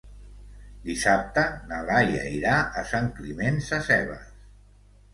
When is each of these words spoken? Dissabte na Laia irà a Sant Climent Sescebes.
Dissabte 0.87 1.43
na 1.73 1.83
Laia 1.91 2.25
irà 2.39 2.57
a 2.83 2.87
Sant 2.95 3.13
Climent 3.21 3.65
Sescebes. 3.71 4.29